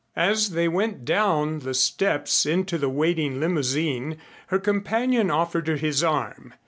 As 0.15 0.49
they 0.49 0.67
went 0.67 1.05
down 1.05 1.59
the 1.59 1.75
steps 1.75 2.47
into 2.47 2.79
the 2.79 2.89
waiting 2.89 3.39
limousine 3.39 4.17
her 4.47 4.57
companion 4.57 5.29
offered 5.29 5.67
her 5.67 5.75
his 5.77 6.03
arm. 6.03 6.55